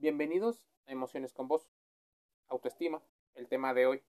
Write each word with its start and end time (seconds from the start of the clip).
Bienvenidos 0.00 0.64
a 0.86 0.92
Emociones 0.92 1.32
con 1.32 1.48
Vos. 1.48 1.68
Autoestima, 2.46 3.02
el 3.34 3.48
tema 3.48 3.74
de 3.74 3.86
hoy. 3.86 4.04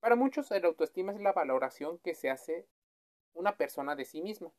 Para 0.00 0.16
muchos, 0.16 0.50
el 0.50 0.64
autoestima 0.64 1.12
es 1.12 1.20
la 1.20 1.34
valoración 1.34 1.98
que 1.98 2.14
se 2.14 2.30
hace 2.30 2.66
una 3.34 3.58
persona 3.58 3.96
de 3.96 4.06
sí 4.06 4.22
misma. 4.22 4.50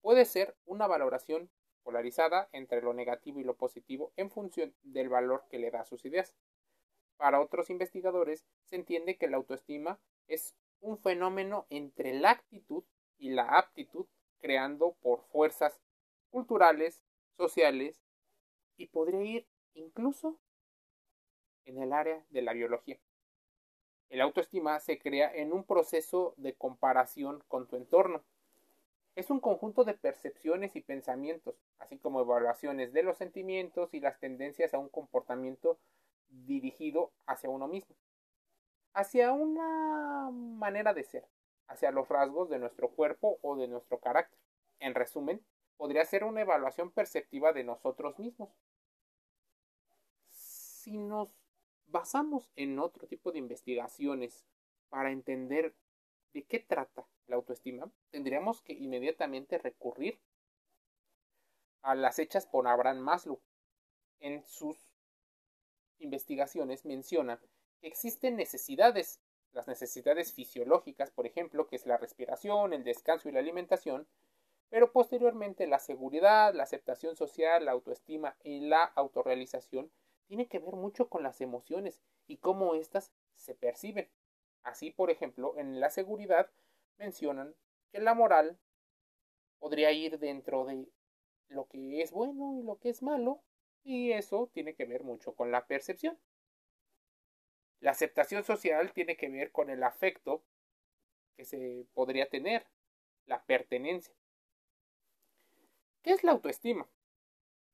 Puede 0.00 0.24
ser 0.24 0.56
una 0.66 0.88
valoración 0.88 1.52
polarizada 1.84 2.48
entre 2.50 2.82
lo 2.82 2.94
negativo 2.94 3.38
y 3.38 3.44
lo 3.44 3.54
positivo 3.54 4.12
en 4.16 4.32
función 4.32 4.74
del 4.82 5.08
valor 5.08 5.44
que 5.48 5.60
le 5.60 5.70
da 5.70 5.82
a 5.82 5.84
sus 5.84 6.04
ideas. 6.04 6.34
Para 7.16 7.40
otros 7.40 7.70
investigadores, 7.70 8.44
se 8.64 8.74
entiende 8.74 9.18
que 9.18 9.28
la 9.28 9.36
autoestima 9.36 10.00
es 10.26 10.56
un 10.80 10.98
fenómeno 10.98 11.66
entre 11.70 12.12
la 12.14 12.32
actitud 12.32 12.82
y 13.18 13.30
la 13.30 13.44
aptitud, 13.44 14.06
creando 14.40 14.96
por 15.00 15.22
fuerzas 15.28 15.80
culturales, 16.28 17.04
sociales, 17.36 18.02
y 18.76 18.88
podría 18.88 19.22
ir 19.22 19.46
incluso 19.74 20.38
en 21.64 21.82
el 21.82 21.92
área 21.92 22.24
de 22.30 22.42
la 22.42 22.52
biología. 22.52 22.98
El 24.08 24.20
autoestima 24.20 24.80
se 24.80 24.98
crea 24.98 25.32
en 25.32 25.52
un 25.52 25.64
proceso 25.64 26.34
de 26.36 26.54
comparación 26.54 27.44
con 27.46 27.68
tu 27.68 27.76
entorno. 27.76 28.24
Es 29.14 29.30
un 29.30 29.40
conjunto 29.40 29.84
de 29.84 29.94
percepciones 29.94 30.74
y 30.74 30.80
pensamientos, 30.80 31.54
así 31.78 31.96
como 31.96 32.20
evaluaciones 32.20 32.92
de 32.92 33.04
los 33.04 33.18
sentimientos 33.18 33.94
y 33.94 34.00
las 34.00 34.18
tendencias 34.18 34.74
a 34.74 34.78
un 34.78 34.88
comportamiento 34.88 35.78
dirigido 36.28 37.12
hacia 37.26 37.50
uno 37.50 37.68
mismo, 37.68 37.94
hacia 38.94 39.32
una 39.32 40.30
manera 40.32 40.92
de 40.92 41.04
ser, 41.04 41.26
hacia 41.68 41.92
los 41.92 42.08
rasgos 42.08 42.48
de 42.50 42.58
nuestro 42.58 42.90
cuerpo 42.90 43.38
o 43.42 43.56
de 43.56 43.68
nuestro 43.68 43.98
carácter. 43.98 44.38
En 44.80 44.94
resumen, 44.94 45.40
podría 45.76 46.04
ser 46.04 46.24
una 46.24 46.40
evaluación 46.40 46.90
perceptiva 46.90 47.52
de 47.52 47.64
nosotros 47.64 48.18
mismos, 48.18 48.48
si 50.80 50.96
nos 50.96 51.36
basamos 51.86 52.50
en 52.56 52.78
otro 52.78 53.06
tipo 53.06 53.32
de 53.32 53.38
investigaciones 53.38 54.46
para 54.88 55.10
entender 55.10 55.74
de 56.32 56.44
qué 56.44 56.58
trata 56.58 57.06
la 57.26 57.36
autoestima, 57.36 57.90
tendríamos 58.10 58.62
que 58.62 58.72
inmediatamente 58.72 59.58
recurrir 59.58 60.20
a 61.82 61.94
las 61.94 62.18
hechas 62.18 62.46
por 62.46 62.66
Abraham 62.66 63.00
Maslow. 63.00 63.40
En 64.20 64.44
sus 64.44 64.76
investigaciones 65.98 66.84
menciona 66.84 67.38
que 67.38 67.48
existen 67.82 68.36
necesidades, 68.36 69.20
las 69.52 69.66
necesidades 69.66 70.32
fisiológicas, 70.32 71.10
por 71.10 71.26
ejemplo, 71.26 71.66
que 71.66 71.76
es 71.76 71.86
la 71.86 71.98
respiración, 71.98 72.72
el 72.72 72.84
descanso 72.84 73.28
y 73.28 73.32
la 73.32 73.40
alimentación, 73.40 74.08
pero 74.68 74.92
posteriormente 74.92 75.66
la 75.66 75.78
seguridad, 75.78 76.54
la 76.54 76.62
aceptación 76.62 77.16
social, 77.16 77.64
la 77.64 77.72
autoestima 77.72 78.36
y 78.44 78.60
la 78.60 78.84
autorrealización 78.84 79.90
tiene 80.30 80.46
que 80.46 80.60
ver 80.60 80.76
mucho 80.76 81.08
con 81.08 81.24
las 81.24 81.40
emociones 81.40 82.00
y 82.28 82.36
cómo 82.36 82.76
éstas 82.76 83.12
se 83.34 83.56
perciben. 83.56 84.08
Así, 84.62 84.92
por 84.92 85.10
ejemplo, 85.10 85.58
en 85.58 85.80
la 85.80 85.90
seguridad 85.90 86.48
mencionan 86.98 87.56
que 87.90 87.98
la 87.98 88.14
moral 88.14 88.56
podría 89.58 89.90
ir 89.90 90.20
dentro 90.20 90.66
de 90.66 90.86
lo 91.48 91.66
que 91.66 92.00
es 92.00 92.12
bueno 92.12 92.54
y 92.56 92.62
lo 92.62 92.78
que 92.78 92.90
es 92.90 93.02
malo, 93.02 93.42
y 93.82 94.12
eso 94.12 94.48
tiene 94.54 94.76
que 94.76 94.84
ver 94.84 95.02
mucho 95.02 95.34
con 95.34 95.50
la 95.50 95.66
percepción. 95.66 96.16
La 97.80 97.90
aceptación 97.90 98.44
social 98.44 98.92
tiene 98.92 99.16
que 99.16 99.28
ver 99.28 99.50
con 99.50 99.68
el 99.68 99.82
afecto 99.82 100.44
que 101.36 101.44
se 101.44 101.88
podría 101.92 102.28
tener, 102.28 102.68
la 103.26 103.42
pertenencia. 103.46 104.14
¿Qué 106.02 106.12
es 106.12 106.22
la 106.22 106.30
autoestima? 106.30 106.88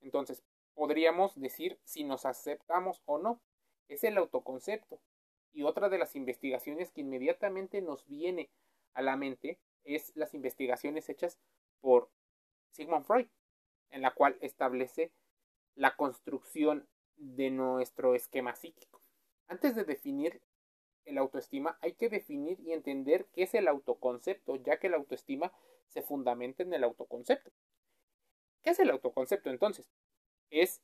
Entonces, 0.01 0.43
podríamos 0.77 1.41
decir 1.41 1.81
si 1.85 2.05
nos 2.05 2.27
aceptamos 2.27 3.03
o 3.07 3.19
no. 3.19 3.41
Es 3.89 4.05
el 4.05 4.19
autoconcepto. 4.19 5.01
Y 5.53 5.63
otra 5.63 5.89
de 5.89 5.99
las 5.99 6.15
investigaciones 6.15 6.91
que 6.91 7.01
inmediatamente 7.01 7.81
nos 7.81 8.07
viene 8.07 8.51
a 8.93 9.01
la 9.01 9.17
mente 9.17 9.59
es 9.85 10.13
las 10.15 10.35
investigaciones 10.35 11.09
hechas 11.09 11.39
por 11.81 12.11
Sigmund 12.73 13.07
Freud, 13.07 13.27
en 13.91 14.03
la 14.03 14.13
cual 14.13 14.37
establece 14.43 15.13
la 15.75 15.97
construcción 15.97 16.87
de 17.17 17.51
nuestro 17.51 18.15
esquema 18.15 18.55
psíquico. 18.55 19.01
Antes 19.49 19.75
de 19.77 19.85
definir 19.85 20.43
el 21.07 21.17
autoestima, 21.17 21.79
hay 21.81 21.95
que 21.95 22.11
definir 22.11 22.61
y 22.61 22.73
entender 22.73 23.27
qué 23.33 23.45
es 23.45 23.55
el 23.55 23.69
autoconcepto, 23.69 24.57
ya 24.57 24.79
que 24.79 24.91
la 24.91 24.99
autoestima 24.99 25.53
se 25.87 26.03
fundamenta 26.03 26.65
en 26.65 26.75
el 26.75 26.85
autoconcepto. 26.85 27.51
¿Qué 28.63 28.71
es 28.71 28.79
el 28.79 28.91
autoconcepto 28.91 29.49
entonces? 29.49 29.89
Es 30.51 30.83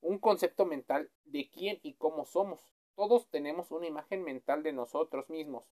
un 0.00 0.18
concepto 0.18 0.64
mental 0.64 1.10
de 1.24 1.48
quién 1.50 1.78
y 1.82 1.94
cómo 1.94 2.24
somos. 2.24 2.72
Todos 2.94 3.28
tenemos 3.30 3.70
una 3.70 3.86
imagen 3.86 4.22
mental 4.22 4.62
de 4.62 4.72
nosotros 4.72 5.28
mismos, 5.30 5.70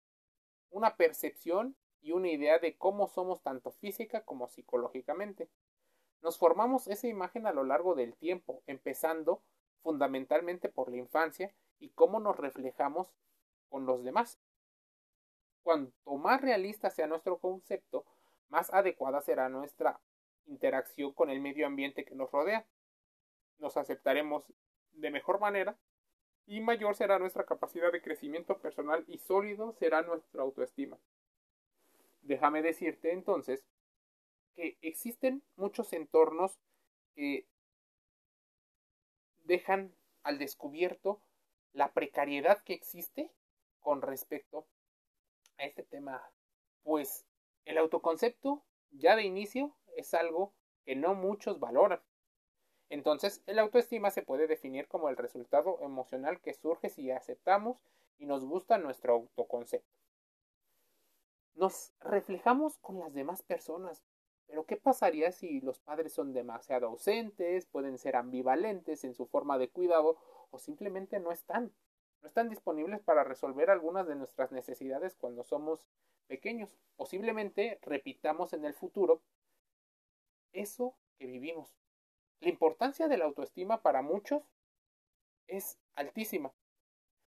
una 0.70 0.96
percepción 0.96 1.76
y 2.00 2.12
una 2.12 2.28
idea 2.28 2.58
de 2.58 2.76
cómo 2.76 3.08
somos 3.08 3.42
tanto 3.42 3.70
física 3.70 4.24
como 4.24 4.48
psicológicamente. 4.48 5.48
Nos 6.20 6.38
formamos 6.38 6.86
esa 6.86 7.06
imagen 7.06 7.46
a 7.46 7.52
lo 7.52 7.64
largo 7.64 7.94
del 7.94 8.14
tiempo, 8.14 8.62
empezando 8.66 9.42
fundamentalmente 9.82 10.68
por 10.68 10.90
la 10.90 10.96
infancia 10.96 11.54
y 11.78 11.90
cómo 11.90 12.20
nos 12.20 12.36
reflejamos 12.36 13.12
con 13.68 13.86
los 13.86 14.04
demás. 14.04 14.38
Cuanto 15.62 16.16
más 16.16 16.40
realista 16.40 16.90
sea 16.90 17.06
nuestro 17.06 17.38
concepto, 17.38 18.04
más 18.48 18.72
adecuada 18.72 19.20
será 19.22 19.48
nuestra 19.48 20.00
interacción 20.46 21.12
con 21.12 21.30
el 21.30 21.40
medio 21.40 21.66
ambiente 21.66 22.04
que 22.04 22.14
nos 22.14 22.30
rodea 22.30 22.66
nos 23.58 23.76
aceptaremos 23.76 24.44
de 24.92 25.10
mejor 25.10 25.40
manera 25.40 25.78
y 26.46 26.60
mayor 26.60 26.94
será 26.94 27.18
nuestra 27.18 27.44
capacidad 27.44 27.90
de 27.90 28.02
crecimiento 28.02 28.58
personal 28.58 29.04
y 29.08 29.18
sólido 29.18 29.72
será 29.72 30.02
nuestra 30.02 30.42
autoestima. 30.42 30.98
Déjame 32.22 32.62
decirte 32.62 33.12
entonces 33.12 33.64
que 34.54 34.78
existen 34.82 35.42
muchos 35.56 35.92
entornos 35.92 36.58
que 37.14 37.46
dejan 39.44 39.94
al 40.22 40.38
descubierto 40.38 41.20
la 41.72 41.92
precariedad 41.92 42.62
que 42.62 42.72
existe 42.72 43.30
con 43.80 44.00
respecto 44.00 44.66
a 45.58 45.64
este 45.64 45.82
tema. 45.82 46.22
Pues 46.82 47.26
el 47.64 47.78
autoconcepto 47.78 48.64
ya 48.90 49.16
de 49.16 49.24
inicio 49.24 49.76
es 49.96 50.14
algo 50.14 50.54
que 50.84 50.96
no 50.96 51.14
muchos 51.14 51.60
valoran. 51.60 52.02
Entonces, 52.90 53.42
el 53.46 53.58
autoestima 53.58 54.10
se 54.10 54.22
puede 54.22 54.46
definir 54.46 54.86
como 54.88 55.08
el 55.08 55.16
resultado 55.16 55.78
emocional 55.82 56.40
que 56.40 56.54
surge 56.54 56.90
si 56.90 57.10
aceptamos 57.10 57.78
y 58.18 58.26
nos 58.26 58.44
gusta 58.44 58.78
nuestro 58.78 59.14
autoconcepto. 59.14 59.98
Nos 61.54 61.92
reflejamos 62.00 62.78
con 62.78 62.98
las 62.98 63.14
demás 63.14 63.42
personas, 63.42 64.02
pero 64.46 64.66
¿qué 64.66 64.76
pasaría 64.76 65.32
si 65.32 65.60
los 65.60 65.78
padres 65.78 66.12
son 66.12 66.32
demasiado 66.32 66.88
ausentes, 66.88 67.66
pueden 67.66 67.98
ser 67.98 68.16
ambivalentes 68.16 69.04
en 69.04 69.14
su 69.14 69.26
forma 69.26 69.58
de 69.58 69.70
cuidado 69.70 70.16
o 70.50 70.58
simplemente 70.58 71.20
no 71.20 71.32
están? 71.32 71.72
No 72.20 72.28
están 72.28 72.48
disponibles 72.48 73.02
para 73.02 73.22
resolver 73.22 73.70
algunas 73.70 74.06
de 74.06 74.16
nuestras 74.16 74.50
necesidades 74.50 75.14
cuando 75.14 75.44
somos 75.44 75.86
pequeños. 76.26 76.76
Posiblemente 76.96 77.78
repitamos 77.82 78.52
en 78.52 78.64
el 78.64 78.74
futuro 78.74 79.20
eso 80.52 80.94
que 81.18 81.26
vivimos. 81.26 81.76
La 82.40 82.48
importancia 82.48 83.08
de 83.08 83.16
la 83.16 83.24
autoestima 83.24 83.82
para 83.82 84.02
muchos 84.02 84.42
es 85.46 85.78
altísima. 85.94 86.52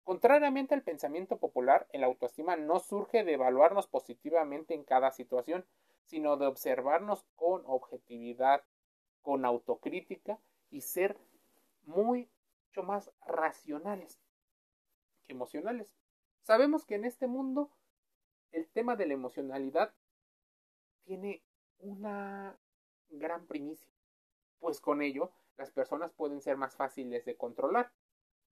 Contrariamente 0.05 0.75
al 0.75 0.83
pensamiento 0.83 1.39
popular, 1.39 1.89
el 1.93 2.05
autoestima 2.05 2.57
no 2.57 2.79
surge 2.79 3.25
de 3.25 3.35
evaluarnos 3.35 3.89
positivamente 3.89 4.75
en 4.75 4.85
cada 4.85 5.11
situación, 5.11 5.67
sino 6.05 6.37
de 6.37 6.47
observarnos 6.47 7.27
con 7.35 7.63
objetividad, 7.67 8.63
con 9.23 9.45
autocrítica 9.45 10.39
y 10.71 10.83
ser 10.83 11.19
mucho 11.87 12.83
más 12.85 13.11
racionales 13.27 14.21
que 15.25 15.33
emocionales. 15.33 15.97
Sabemos 16.43 16.85
que 16.85 16.95
en 16.95 17.05
este 17.05 17.27
mundo 17.27 17.71
el 18.53 18.69
tema 18.69 18.95
de 18.95 19.07
la 19.07 19.15
emocionalidad 19.15 19.93
tiene 21.05 21.43
una 21.79 22.57
gran 23.09 23.47
primicia 23.47 23.96
pues 24.59 24.81
con 24.81 25.03
ello 25.03 25.31
las 25.57 25.71
personas 25.71 26.13
pueden 26.13 26.41
ser 26.41 26.57
más 26.57 26.77
fáciles 26.77 27.25
de 27.25 27.37
controlar. 27.37 27.93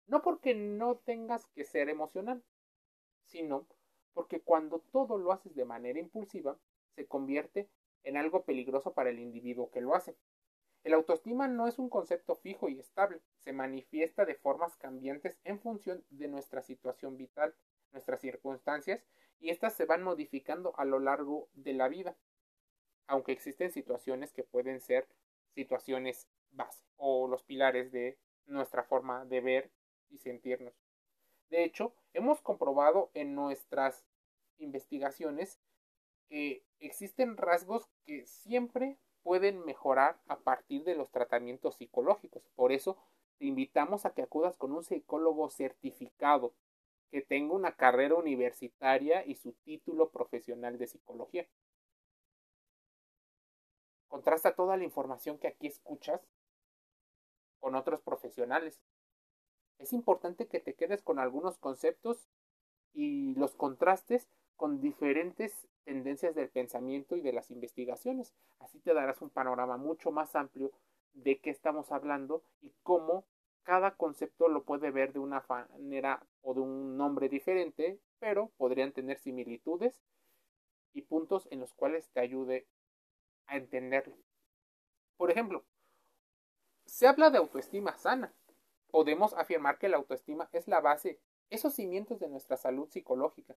No 0.07 0.21
porque 0.21 0.53
no 0.53 0.97
tengas 0.97 1.47
que 1.47 1.63
ser 1.63 1.89
emocional, 1.89 2.43
sino 3.25 3.67
porque 4.13 4.41
cuando 4.41 4.79
todo 4.79 5.17
lo 5.17 5.31
haces 5.31 5.55
de 5.55 5.65
manera 5.65 5.99
impulsiva, 5.99 6.57
se 6.95 7.07
convierte 7.07 7.69
en 8.03 8.17
algo 8.17 8.43
peligroso 8.43 8.93
para 8.93 9.09
el 9.09 9.19
individuo 9.19 9.71
que 9.71 9.81
lo 9.81 9.95
hace. 9.95 10.15
El 10.83 10.93
autoestima 10.93 11.47
no 11.47 11.67
es 11.67 11.79
un 11.79 11.89
concepto 11.89 12.35
fijo 12.35 12.67
y 12.67 12.77
estable, 12.79 13.21
se 13.39 13.53
manifiesta 13.53 14.25
de 14.25 14.35
formas 14.35 14.75
cambiantes 14.75 15.39
en 15.45 15.59
función 15.59 16.03
de 16.09 16.27
nuestra 16.27 16.61
situación 16.61 17.15
vital, 17.15 17.55
nuestras 17.93 18.19
circunstancias, 18.19 19.01
y 19.39 19.49
éstas 19.49 19.73
se 19.73 19.85
van 19.85 20.03
modificando 20.03 20.73
a 20.77 20.83
lo 20.83 20.99
largo 20.99 21.47
de 21.53 21.73
la 21.73 21.87
vida, 21.87 22.17
aunque 23.07 23.31
existen 23.31 23.71
situaciones 23.71 24.33
que 24.33 24.43
pueden 24.43 24.81
ser 24.81 25.07
situaciones 25.53 26.27
base 26.51 26.83
o 26.97 27.27
los 27.27 27.43
pilares 27.43 27.91
de 27.91 28.17
nuestra 28.45 28.83
forma 28.83 29.25
de 29.25 29.41
ver 29.41 29.71
y 30.09 30.17
sentirnos. 30.17 30.73
De 31.49 31.63
hecho, 31.63 31.93
hemos 32.13 32.41
comprobado 32.41 33.09
en 33.13 33.35
nuestras 33.35 34.05
investigaciones 34.57 35.59
que 36.29 36.63
existen 36.79 37.37
rasgos 37.37 37.87
que 38.05 38.25
siempre 38.25 38.97
pueden 39.23 39.63
mejorar 39.65 40.19
a 40.27 40.39
partir 40.39 40.83
de 40.83 40.95
los 40.95 41.11
tratamientos 41.11 41.75
psicológicos. 41.75 42.43
Por 42.55 42.71
eso 42.71 42.97
te 43.37 43.45
invitamos 43.45 44.05
a 44.05 44.13
que 44.13 44.21
acudas 44.21 44.57
con 44.57 44.71
un 44.71 44.83
psicólogo 44.83 45.49
certificado 45.49 46.53
que 47.11 47.21
tenga 47.21 47.53
una 47.53 47.75
carrera 47.75 48.15
universitaria 48.15 49.25
y 49.25 49.35
su 49.35 49.53
título 49.63 50.09
profesional 50.09 50.77
de 50.77 50.87
psicología. 50.87 51.47
Contrasta 54.13 54.53
toda 54.53 54.77
la 54.77 54.83
información 54.83 55.39
que 55.39 55.47
aquí 55.47 55.65
escuchas 55.65 56.21
con 57.59 57.73
otros 57.73 57.99
profesionales. 58.03 58.79
Es 59.79 59.91
importante 59.91 60.45
que 60.45 60.59
te 60.59 60.75
quedes 60.75 61.01
con 61.01 61.17
algunos 61.17 61.57
conceptos 61.57 62.29
y 62.93 63.33
los 63.33 63.55
contrastes 63.55 64.29
con 64.55 64.81
diferentes 64.81 65.67
tendencias 65.83 66.35
del 66.35 66.49
pensamiento 66.49 67.15
y 67.15 67.21
de 67.21 67.33
las 67.33 67.49
investigaciones. 67.49 68.35
Así 68.59 68.79
te 68.81 68.93
darás 68.93 69.19
un 69.23 69.31
panorama 69.31 69.77
mucho 69.77 70.11
más 70.11 70.35
amplio 70.35 70.71
de 71.13 71.39
qué 71.39 71.49
estamos 71.49 71.91
hablando 71.91 72.43
y 72.61 72.71
cómo 72.83 73.25
cada 73.63 73.95
concepto 73.95 74.47
lo 74.47 74.63
puede 74.63 74.91
ver 74.91 75.11
de 75.13 75.21
una 75.21 75.43
manera 75.49 76.23
o 76.43 76.53
de 76.53 76.59
un 76.59 76.97
nombre 76.97 77.29
diferente, 77.29 77.99
pero 78.19 78.51
podrían 78.57 78.91
tener 78.91 79.17
similitudes 79.17 79.99
y 80.93 81.01
puntos 81.01 81.47
en 81.49 81.61
los 81.61 81.73
cuales 81.73 82.11
te 82.11 82.19
ayude 82.19 82.67
a 83.47 83.57
entenderlo. 83.57 84.15
Por 85.17 85.31
ejemplo, 85.31 85.63
se 86.85 87.07
habla 87.07 87.29
de 87.29 87.37
autoestima 87.37 87.97
sana. 87.97 88.33
Podemos 88.91 89.33
afirmar 89.33 89.77
que 89.77 89.89
la 89.89 89.97
autoestima 89.97 90.49
es 90.51 90.67
la 90.67 90.81
base, 90.81 91.19
esos 91.49 91.73
cimientos 91.73 92.19
de 92.19 92.29
nuestra 92.29 92.57
salud 92.57 92.89
psicológica. 92.89 93.55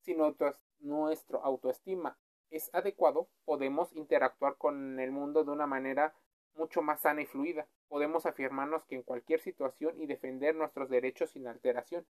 Si 0.00 0.14
nuestro 0.14 1.42
autoestima 1.42 2.18
es 2.50 2.72
adecuado, 2.74 3.28
podemos 3.44 3.92
interactuar 3.92 4.56
con 4.56 4.98
el 5.00 5.10
mundo 5.10 5.44
de 5.44 5.50
una 5.50 5.66
manera 5.66 6.14
mucho 6.54 6.82
más 6.82 7.00
sana 7.00 7.22
y 7.22 7.26
fluida. 7.26 7.68
Podemos 7.88 8.26
afirmarnos 8.26 8.84
que 8.84 8.96
en 8.96 9.02
cualquier 9.02 9.40
situación 9.40 10.00
y 10.00 10.06
defender 10.06 10.54
nuestros 10.54 10.88
derechos 10.88 11.30
sin 11.30 11.46
alteración. 11.46 12.06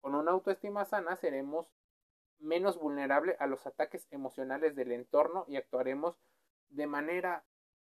Con 0.00 0.14
una 0.14 0.32
autoestima 0.32 0.84
sana 0.84 1.16
seremos 1.16 1.66
menos 2.38 2.78
vulnerables 2.78 3.36
a 3.40 3.46
los 3.46 3.66
ataques 3.66 4.06
emocionales 4.10 4.76
del 4.76 4.92
entorno 4.92 5.44
y 5.48 5.56
actuaremos 5.56 6.16
de 6.70 6.86
manera 6.86 7.44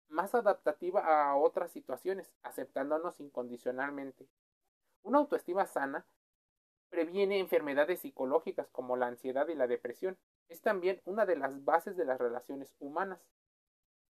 más 0.10 0.36
adaptativa 0.36 1.02
a 1.02 1.36
otras 1.36 1.72
situaciones, 1.72 2.32
aceptándonos 2.44 3.20
incondicionalmente. 3.20 4.28
Una 5.04 5.20
autoestima 5.20 5.66
sana 5.66 6.06
previene 6.90 7.40
enfermedades 7.40 8.02
psicológicas 8.02 8.68
como 8.70 8.98
la 8.98 9.08
ansiedad 9.08 9.48
y 9.48 9.56
la 9.56 9.68
depresión. 9.68 10.18
Es 10.50 10.62
también 10.62 11.02
una 11.06 11.26
de 11.26 11.38
las 11.38 11.64
bases 11.64 11.96
de 11.96 12.06
las 12.06 12.20
relaciones 12.20 12.76
humanas. 12.80 13.26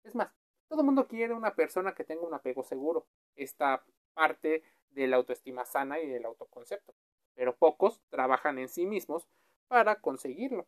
Es 0.03 0.15
más, 0.15 0.29
todo 0.67 0.81
el 0.81 0.85
mundo 0.87 1.07
quiere 1.07 1.33
una 1.33 1.53
persona 1.53 1.93
que 1.93 2.03
tenga 2.03 2.25
un 2.25 2.33
apego 2.33 2.63
seguro. 2.63 3.05
Esta 3.35 3.85
parte 4.15 4.63
de 4.89 5.07
la 5.07 5.17
autoestima 5.17 5.65
sana 5.65 5.99
y 5.99 6.07
del 6.07 6.25
autoconcepto. 6.25 6.95
Pero 7.35 7.55
pocos 7.55 8.01
trabajan 8.09 8.57
en 8.57 8.69
sí 8.69 8.85
mismos 8.85 9.27
para 9.67 10.01
conseguirlo. 10.01 10.67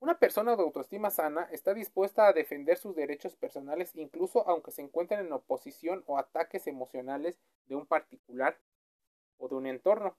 Una 0.00 0.18
persona 0.18 0.56
de 0.56 0.62
autoestima 0.62 1.10
sana 1.10 1.42
está 1.52 1.74
dispuesta 1.74 2.26
a 2.26 2.32
defender 2.32 2.78
sus 2.78 2.96
derechos 2.96 3.36
personales 3.36 3.94
incluso 3.94 4.48
aunque 4.48 4.70
se 4.70 4.80
encuentren 4.80 5.20
en 5.20 5.32
oposición 5.32 6.02
o 6.06 6.16
ataques 6.16 6.66
emocionales 6.66 7.38
de 7.66 7.76
un 7.76 7.84
particular 7.84 8.58
o 9.36 9.48
de 9.48 9.56
un 9.56 9.66
entorno. 9.66 10.16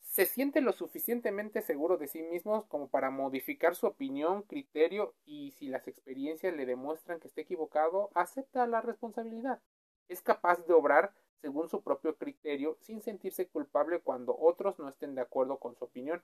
Se 0.00 0.26
siente 0.26 0.60
lo 0.60 0.72
suficientemente 0.72 1.60
seguro 1.60 1.96
de 1.96 2.06
sí 2.06 2.22
mismo 2.22 2.68
como 2.68 2.88
para 2.88 3.10
modificar 3.10 3.74
su 3.74 3.88
opinión, 3.88 4.42
criterio 4.42 5.16
y 5.26 5.50
si 5.58 5.66
las 5.66 5.88
experiencias 5.88 6.54
le 6.54 6.66
demuestran 6.66 7.18
que 7.18 7.26
está 7.26 7.40
equivocado, 7.40 8.10
acepta 8.14 8.68
la 8.68 8.80
responsabilidad. 8.80 9.60
Es 10.06 10.22
capaz 10.22 10.64
de 10.66 10.72
obrar 10.72 11.12
según 11.40 11.68
su 11.68 11.82
propio 11.82 12.16
criterio 12.16 12.76
sin 12.80 13.02
sentirse 13.02 13.48
culpable 13.48 14.00
cuando 14.00 14.38
otros 14.38 14.78
no 14.78 14.88
estén 14.88 15.16
de 15.16 15.22
acuerdo 15.22 15.58
con 15.58 15.74
su 15.74 15.84
opinión. 15.84 16.22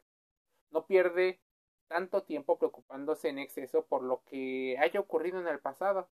No 0.70 0.87
pierde 0.87 1.41
tanto 1.89 2.23
tiempo 2.23 2.59
preocupándose 2.59 3.29
en 3.29 3.39
exceso 3.39 3.85
por 3.85 4.03
lo 4.03 4.23
que 4.25 4.77
haya 4.79 5.01
ocurrido 5.01 5.41
en 5.41 5.49
el 5.49 5.59
pasado, 5.59 6.09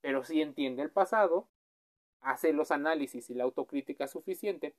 pero 0.00 0.24
si 0.24 0.42
entiende 0.42 0.82
el 0.82 0.90
pasado, 0.90 1.48
hace 2.20 2.52
los 2.52 2.70
análisis 2.70 3.30
y 3.30 3.34
la 3.34 3.44
autocrítica 3.44 4.08
suficiente 4.08 4.74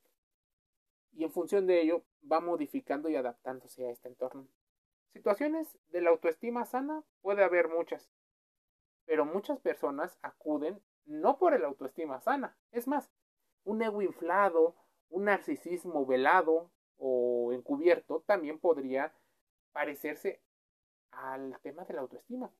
y 1.13 1.23
en 1.23 1.31
función 1.31 1.67
de 1.67 1.81
ello 1.81 2.03
va 2.31 2.39
modificando 2.39 3.09
y 3.09 3.15
adaptándose 3.15 3.85
a 3.85 3.91
este 3.91 4.07
entorno. 4.07 4.47
Situaciones 5.11 5.77
de 5.89 6.01
la 6.01 6.11
autoestima 6.11 6.65
sana 6.65 7.03
puede 7.21 7.43
haber 7.43 7.67
muchas, 7.67 8.09
pero 9.05 9.25
muchas 9.25 9.59
personas 9.59 10.17
acuden 10.21 10.81
no 11.05 11.37
por 11.39 11.53
el 11.53 11.65
autoestima 11.65 12.21
sana, 12.21 12.55
es 12.71 12.87
más, 12.87 13.09
un 13.63 13.81
ego 13.81 14.01
inflado, 14.01 14.75
un 15.09 15.25
narcisismo 15.25 16.05
velado 16.05 16.69
o 16.97 17.51
encubierto 17.51 18.21
también 18.27 18.59
podría 18.59 19.13
parecerse 19.71 20.41
al 21.11 21.59
tema 21.61 21.85
de 21.85 21.93
la 21.93 22.01
autoestima. 22.01 22.51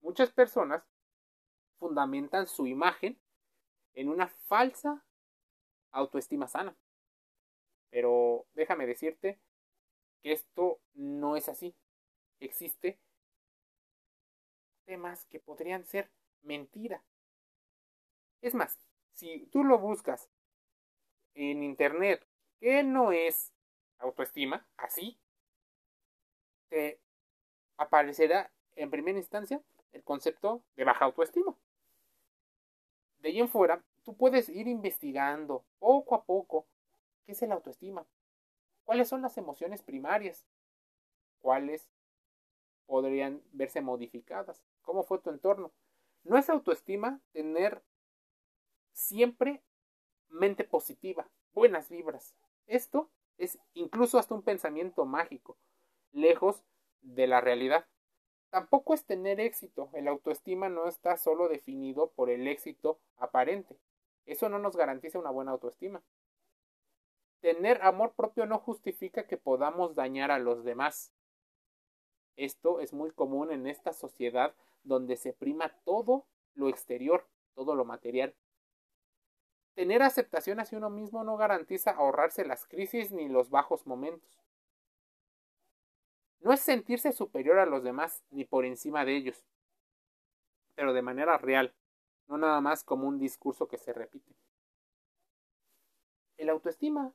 Muchas 0.00 0.30
personas 0.30 0.82
fundamentan 1.78 2.46
su 2.46 2.66
imagen 2.66 3.20
en 3.94 4.08
una 4.08 4.28
falsa 4.28 5.04
autoestima 5.92 6.46
sana. 6.46 6.76
Pero 7.90 8.46
déjame 8.54 8.86
decirte 8.86 9.40
que 10.22 10.32
esto 10.32 10.80
no 10.94 11.36
es 11.36 11.48
así. 11.48 11.74
Existe 12.38 13.00
temas 14.84 15.24
que 15.26 15.40
podrían 15.40 15.84
ser 15.84 16.10
mentira. 16.42 17.02
Es 18.40 18.54
más, 18.54 18.78
si 19.12 19.46
tú 19.46 19.64
lo 19.64 19.78
buscas 19.78 20.30
en 21.34 21.62
internet, 21.62 22.26
que 22.58 22.82
no 22.82 23.12
es 23.12 23.52
autoestima, 23.98 24.66
así, 24.76 25.19
te 26.70 26.98
aparecerá 27.76 28.50
en 28.76 28.90
primera 28.90 29.18
instancia 29.18 29.60
el 29.92 30.02
concepto 30.02 30.62
de 30.76 30.84
baja 30.84 31.04
autoestima. 31.04 31.54
De 33.18 33.28
ahí 33.28 33.40
en 33.40 33.48
fuera, 33.48 33.84
tú 34.02 34.16
puedes 34.16 34.48
ir 34.48 34.66
investigando 34.66 35.64
poco 35.78 36.14
a 36.14 36.24
poco 36.24 36.66
qué 37.26 37.32
es 37.32 37.42
el 37.42 37.52
autoestima, 37.52 38.06
cuáles 38.84 39.08
son 39.08 39.20
las 39.20 39.36
emociones 39.36 39.82
primarias, 39.82 40.46
cuáles 41.42 41.90
podrían 42.86 43.42
verse 43.52 43.82
modificadas, 43.82 44.62
cómo 44.82 45.02
fue 45.02 45.18
tu 45.18 45.30
entorno. 45.30 45.70
No 46.24 46.38
es 46.38 46.48
autoestima 46.48 47.20
tener 47.32 47.82
siempre 48.92 49.62
mente 50.28 50.64
positiva, 50.64 51.28
buenas 51.52 51.88
vibras. 51.88 52.34
Esto 52.66 53.10
es 53.36 53.58
incluso 53.74 54.18
hasta 54.18 54.34
un 54.34 54.42
pensamiento 54.42 55.04
mágico 55.04 55.56
lejos 56.12 56.64
de 57.02 57.26
la 57.26 57.40
realidad. 57.40 57.86
Tampoco 58.50 58.94
es 58.94 59.04
tener 59.04 59.40
éxito. 59.40 59.90
El 59.94 60.08
autoestima 60.08 60.68
no 60.68 60.88
está 60.88 61.16
solo 61.16 61.48
definido 61.48 62.10
por 62.10 62.30
el 62.30 62.48
éxito 62.48 62.98
aparente. 63.16 63.78
Eso 64.26 64.48
no 64.48 64.58
nos 64.58 64.76
garantiza 64.76 65.18
una 65.18 65.30
buena 65.30 65.52
autoestima. 65.52 66.02
Tener 67.40 67.80
amor 67.82 68.12
propio 68.12 68.46
no 68.46 68.58
justifica 68.58 69.26
que 69.26 69.36
podamos 69.36 69.94
dañar 69.94 70.30
a 70.30 70.38
los 70.38 70.64
demás. 70.64 71.12
Esto 72.36 72.80
es 72.80 72.92
muy 72.92 73.10
común 73.12 73.52
en 73.52 73.66
esta 73.66 73.92
sociedad 73.92 74.54
donde 74.82 75.16
se 75.16 75.32
prima 75.32 75.74
todo 75.84 76.26
lo 76.54 76.68
exterior, 76.68 77.26
todo 77.54 77.74
lo 77.74 77.84
material. 77.84 78.34
Tener 79.74 80.02
aceptación 80.02 80.60
hacia 80.60 80.78
uno 80.78 80.90
mismo 80.90 81.24
no 81.24 81.36
garantiza 81.36 81.92
ahorrarse 81.92 82.44
las 82.44 82.66
crisis 82.66 83.12
ni 83.12 83.28
los 83.28 83.50
bajos 83.50 83.86
momentos. 83.86 84.40
No 86.40 86.52
es 86.52 86.60
sentirse 86.60 87.12
superior 87.12 87.58
a 87.58 87.66
los 87.66 87.82
demás 87.84 88.24
ni 88.30 88.44
por 88.44 88.64
encima 88.64 89.04
de 89.04 89.16
ellos, 89.16 89.44
pero 90.74 90.94
de 90.94 91.02
manera 91.02 91.36
real, 91.36 91.74
no 92.26 92.38
nada 92.38 92.60
más 92.60 92.82
como 92.82 93.06
un 93.06 93.18
discurso 93.18 93.68
que 93.68 93.76
se 93.76 93.92
repite. 93.92 94.34
El 96.38 96.48
autoestima 96.48 97.14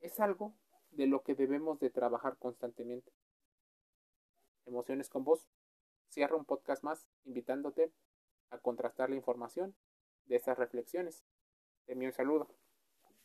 es 0.00 0.20
algo 0.20 0.54
de 0.90 1.06
lo 1.06 1.22
que 1.22 1.34
debemos 1.34 1.78
de 1.80 1.88
trabajar 1.88 2.36
constantemente. 2.36 3.10
Emociones 4.66 5.08
con 5.08 5.24
vos. 5.24 5.48
Cierro 6.10 6.36
un 6.36 6.44
podcast 6.44 6.82
más 6.82 7.06
invitándote 7.24 7.92
a 8.50 8.58
contrastar 8.58 9.08
la 9.08 9.16
información 9.16 9.74
de 10.26 10.36
esas 10.36 10.58
reflexiones. 10.58 11.24
Te 11.86 11.92
envío 11.92 12.08
un 12.08 12.14
saludo. 12.14 12.48